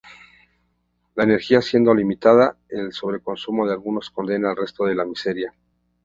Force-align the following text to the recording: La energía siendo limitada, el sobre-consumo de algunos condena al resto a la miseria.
La 1.13 1.25
energía 1.25 1.61
siendo 1.61 1.93
limitada, 1.93 2.57
el 2.69 2.91
sobre-consumo 2.91 3.67
de 3.67 3.73
algunos 3.73 4.09
condena 4.09 4.49
al 4.49 4.55
resto 4.57 4.85
a 4.85 4.95
la 4.95 5.05
miseria. 5.05 5.53